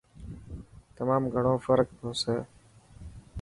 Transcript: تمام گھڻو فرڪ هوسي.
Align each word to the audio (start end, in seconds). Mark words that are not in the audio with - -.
تمام 0.97 1.23
گھڻو 1.33 1.53
فرڪ 1.65 1.87
هوسي. 2.01 2.37